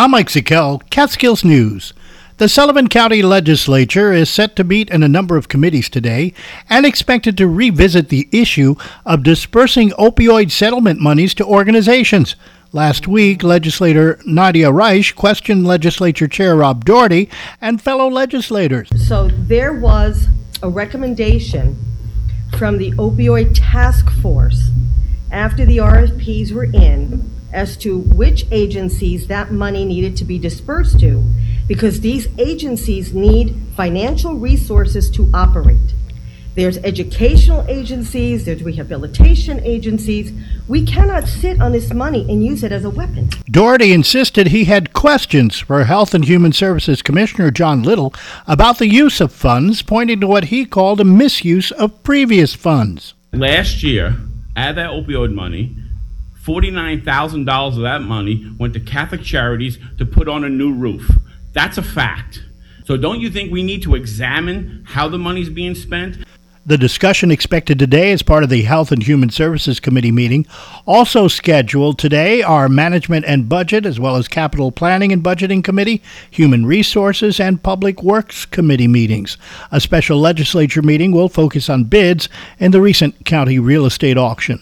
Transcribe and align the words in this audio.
I'm 0.00 0.12
Mike 0.12 0.28
Sikel, 0.28 0.80
Catskills 0.88 1.44
News. 1.44 1.92
The 2.38 2.48
Sullivan 2.48 2.88
County 2.88 3.20
Legislature 3.20 4.14
is 4.14 4.30
set 4.30 4.56
to 4.56 4.64
meet 4.64 4.88
in 4.88 5.02
a 5.02 5.08
number 5.08 5.36
of 5.36 5.48
committees 5.48 5.90
today 5.90 6.32
and 6.70 6.86
expected 6.86 7.36
to 7.36 7.46
revisit 7.46 8.08
the 8.08 8.26
issue 8.32 8.76
of 9.04 9.22
dispersing 9.22 9.90
opioid 9.98 10.50
settlement 10.52 11.02
monies 11.02 11.34
to 11.34 11.44
organizations. 11.44 12.34
Last 12.72 13.08
week, 13.08 13.42
legislator 13.42 14.18
Nadia 14.24 14.70
Rajsz 14.70 15.14
questioned 15.14 15.66
Legislature 15.66 16.28
Chair 16.28 16.56
Rob 16.56 16.86
Doherty 16.86 17.28
and 17.60 17.82
fellow 17.82 18.08
legislators. 18.08 18.88
So 19.06 19.28
there 19.28 19.74
was 19.74 20.28
a 20.62 20.70
recommendation 20.70 21.76
from 22.56 22.78
the 22.78 22.92
opioid 22.92 23.50
task 23.54 24.10
force 24.22 24.70
after 25.30 25.66
the 25.66 25.76
RFPs 25.76 26.52
were 26.52 26.64
in 26.64 27.30
as 27.52 27.76
to 27.78 27.98
which 27.98 28.46
agencies 28.50 29.26
that 29.26 29.52
money 29.52 29.84
needed 29.84 30.16
to 30.16 30.24
be 30.24 30.38
dispersed 30.38 31.00
to 31.00 31.24
because 31.66 32.00
these 32.00 32.26
agencies 32.38 33.14
need 33.14 33.54
financial 33.76 34.34
resources 34.34 35.10
to 35.10 35.30
operate. 35.32 35.94
There's 36.56 36.78
educational 36.78 37.64
agencies, 37.68 38.44
there's 38.44 38.62
rehabilitation 38.64 39.60
agencies. 39.60 40.32
We 40.66 40.84
cannot 40.84 41.28
sit 41.28 41.60
on 41.60 41.70
this 41.70 41.92
money 41.92 42.26
and 42.28 42.44
use 42.44 42.64
it 42.64 42.72
as 42.72 42.84
a 42.84 42.90
weapon. 42.90 43.30
Doherty 43.48 43.92
insisted 43.92 44.48
he 44.48 44.64
had 44.64 44.92
questions 44.92 45.60
for 45.60 45.84
Health 45.84 46.12
and 46.12 46.24
Human 46.24 46.52
Services 46.52 47.02
Commissioner 47.02 47.52
John 47.52 47.84
Liddle 47.84 48.12
about 48.48 48.78
the 48.78 48.88
use 48.88 49.20
of 49.20 49.32
funds, 49.32 49.80
pointing 49.80 50.20
to 50.20 50.26
what 50.26 50.46
he 50.46 50.64
called 50.66 51.00
a 51.00 51.04
misuse 51.04 51.70
of 51.70 52.02
previous 52.02 52.52
funds. 52.52 53.14
Last 53.32 53.84
year, 53.84 54.16
out 54.56 54.70
of 54.70 54.76
that 54.76 54.90
opioid 54.90 55.32
money, 55.32 55.76
$49,000 56.44 57.68
of 57.68 57.82
that 57.82 58.02
money 58.02 58.50
went 58.58 58.74
to 58.74 58.80
Catholic 58.80 59.22
Charities 59.22 59.78
to 59.98 60.06
put 60.06 60.28
on 60.28 60.44
a 60.44 60.48
new 60.48 60.72
roof. 60.72 61.10
That's 61.52 61.78
a 61.78 61.82
fact. 61.82 62.42
So 62.84 62.96
don't 62.96 63.20
you 63.20 63.30
think 63.30 63.52
we 63.52 63.62
need 63.62 63.82
to 63.82 63.94
examine 63.94 64.84
how 64.88 65.08
the 65.08 65.18
money's 65.18 65.50
being 65.50 65.74
spent? 65.74 66.24
The 66.66 66.76
discussion 66.76 67.30
expected 67.30 67.78
today 67.78 68.12
as 68.12 68.22
part 68.22 68.44
of 68.44 68.50
the 68.50 68.62
Health 68.62 68.92
and 68.92 69.02
Human 69.02 69.30
Services 69.30 69.80
Committee 69.80 70.12
meeting. 70.12 70.46
Also 70.86 71.26
scheduled 71.26 71.98
today 71.98 72.42
are 72.42 72.68
Management 72.68 73.24
and 73.26 73.48
Budget, 73.48 73.86
as 73.86 73.98
well 73.98 74.16
as 74.16 74.28
Capital 74.28 74.70
Planning 74.70 75.10
and 75.10 75.22
Budgeting 75.22 75.64
Committee, 75.64 76.02
Human 76.30 76.66
Resources, 76.66 77.40
and 77.40 77.62
Public 77.62 78.02
Works 78.02 78.44
Committee 78.44 78.88
meetings. 78.88 79.38
A 79.72 79.80
special 79.80 80.18
legislature 80.18 80.82
meeting 80.82 81.12
will 81.12 81.28
focus 81.28 81.70
on 81.70 81.84
bids 81.84 82.28
in 82.58 82.72
the 82.72 82.80
recent 82.80 83.24
county 83.24 83.58
real 83.58 83.86
estate 83.86 84.18
auction. 84.18 84.60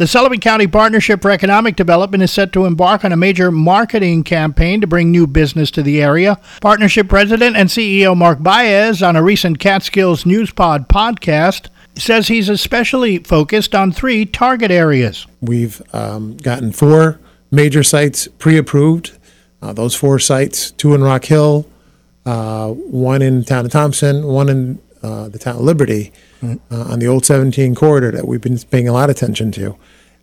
The 0.00 0.06
Sullivan 0.06 0.40
County 0.40 0.66
Partnership 0.66 1.20
for 1.20 1.30
Economic 1.30 1.76
Development 1.76 2.22
is 2.22 2.32
set 2.32 2.54
to 2.54 2.64
embark 2.64 3.04
on 3.04 3.12
a 3.12 3.18
major 3.18 3.50
marketing 3.50 4.24
campaign 4.24 4.80
to 4.80 4.86
bring 4.86 5.10
new 5.10 5.26
business 5.26 5.70
to 5.72 5.82
the 5.82 6.02
area. 6.02 6.40
Partnership 6.62 7.06
President 7.06 7.54
and 7.54 7.68
CEO 7.68 8.16
Mark 8.16 8.42
Baez, 8.42 9.02
on 9.02 9.14
a 9.14 9.22
recent 9.22 9.58
Catskills 9.58 10.24
Newspod 10.24 10.88
podcast, 10.88 11.68
says 11.98 12.28
he's 12.28 12.48
especially 12.48 13.18
focused 13.18 13.74
on 13.74 13.92
three 13.92 14.24
target 14.24 14.70
areas. 14.70 15.26
We've 15.42 15.82
um, 15.94 16.38
gotten 16.38 16.72
four 16.72 17.20
major 17.50 17.82
sites 17.82 18.26
pre 18.38 18.56
approved. 18.56 19.18
Uh, 19.60 19.74
those 19.74 19.94
four 19.94 20.18
sites 20.18 20.70
two 20.70 20.94
in 20.94 21.02
Rock 21.02 21.26
Hill, 21.26 21.66
uh, 22.24 22.68
one 22.68 23.20
in 23.20 23.44
town 23.44 23.66
of 23.66 23.70
Thompson, 23.70 24.26
one 24.26 24.48
in 24.48 24.78
uh, 25.02 25.28
the 25.28 25.38
town 25.38 25.56
of 25.56 25.62
Liberty 25.62 26.12
uh, 26.42 26.56
on 26.70 26.98
the 26.98 27.06
old 27.06 27.24
17 27.24 27.74
corridor 27.74 28.10
that 28.10 28.26
we've 28.26 28.40
been 28.40 28.58
paying 28.58 28.88
a 28.88 28.92
lot 28.92 29.10
of 29.10 29.16
attention 29.16 29.52
to, 29.52 29.76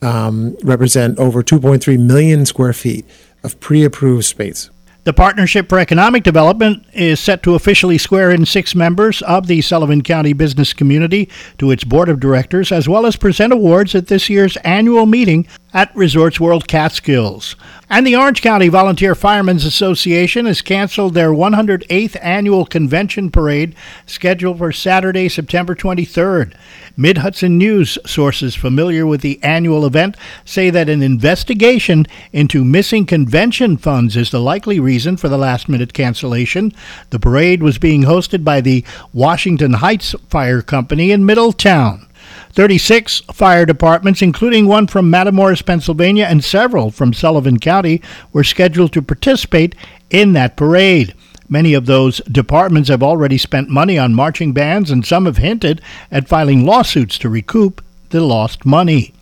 um, 0.00 0.56
represent 0.62 1.18
over 1.18 1.42
2.3 1.42 1.98
million 1.98 2.46
square 2.46 2.72
feet 2.72 3.04
of 3.44 3.58
pre-approved 3.60 4.24
space. 4.24 4.70
The 5.04 5.12
Partnership 5.12 5.68
for 5.68 5.80
Economic 5.80 6.22
Development 6.22 6.86
is 6.92 7.18
set 7.18 7.42
to 7.42 7.56
officially 7.56 7.98
swear 7.98 8.30
in 8.30 8.46
six 8.46 8.72
members 8.72 9.20
of 9.22 9.48
the 9.48 9.60
Sullivan 9.60 10.02
County 10.02 10.32
business 10.32 10.72
community 10.72 11.28
to 11.58 11.72
its 11.72 11.82
board 11.82 12.08
of 12.08 12.20
directors, 12.20 12.70
as 12.70 12.88
well 12.88 13.04
as 13.04 13.16
present 13.16 13.52
awards 13.52 13.96
at 13.96 14.06
this 14.06 14.30
year's 14.30 14.56
annual 14.58 15.06
meeting 15.06 15.48
at 15.74 15.94
Resorts 15.96 16.38
World 16.38 16.68
Catskills. 16.68 17.56
And 17.88 18.06
the 18.06 18.16
Orange 18.16 18.42
County 18.42 18.68
Volunteer 18.68 19.14
Firemen's 19.14 19.64
Association 19.64 20.46
has 20.46 20.62
canceled 20.62 21.14
their 21.14 21.30
108th 21.30 22.16
annual 22.22 22.64
convention 22.64 23.30
parade 23.30 23.74
scheduled 24.06 24.58
for 24.58 24.72
Saturday, 24.72 25.28
September 25.28 25.74
23rd. 25.74 26.54
Mid 26.96 27.18
Hudson 27.18 27.56
News 27.56 27.98
sources 28.04 28.54
familiar 28.54 29.06
with 29.06 29.22
the 29.22 29.42
annual 29.42 29.86
event 29.86 30.16
say 30.44 30.68
that 30.70 30.88
an 30.88 31.02
investigation 31.02 32.06
into 32.32 32.64
missing 32.64 33.06
convention 33.06 33.76
funds 33.78 34.16
is 34.16 34.30
the 34.30 34.40
likely 34.40 34.78
reason 34.78 35.16
for 35.16 35.28
the 35.28 35.38
last 35.38 35.68
minute 35.68 35.94
cancellation. 35.94 36.72
The 37.10 37.18
parade 37.18 37.62
was 37.62 37.78
being 37.78 38.02
hosted 38.02 38.44
by 38.44 38.60
the 38.60 38.84
Washington 39.14 39.74
Heights 39.74 40.14
Fire 40.28 40.60
Company 40.60 41.12
in 41.12 41.24
Middletown. 41.24 42.06
36 42.54 43.20
fire 43.32 43.64
departments, 43.64 44.20
including 44.20 44.66
one 44.66 44.86
from 44.86 45.10
Matamoras, 45.10 45.64
Pennsylvania, 45.64 46.26
and 46.26 46.44
several 46.44 46.90
from 46.90 47.14
Sullivan 47.14 47.58
County, 47.58 48.02
were 48.32 48.44
scheduled 48.44 48.92
to 48.92 49.02
participate 49.02 49.74
in 50.10 50.34
that 50.34 50.56
parade. 50.56 51.14
Many 51.48 51.74
of 51.74 51.86
those 51.86 52.18
departments 52.30 52.88
have 52.88 53.02
already 53.02 53.38
spent 53.38 53.68
money 53.68 53.98
on 53.98 54.14
marching 54.14 54.52
bands, 54.52 54.90
and 54.90 55.04
some 55.04 55.26
have 55.26 55.38
hinted 55.38 55.80
at 56.10 56.28
filing 56.28 56.64
lawsuits 56.64 57.18
to 57.18 57.28
recoup 57.28 57.82
the 58.10 58.20
lost 58.20 58.66
money. 58.66 59.14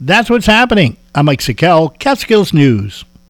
That's 0.00 0.30
what's 0.30 0.46
happening. 0.46 0.96
I'm 1.14 1.26
Mike 1.26 1.40
Sikel, 1.40 1.98
Catskills 1.98 2.54
News. 2.54 3.04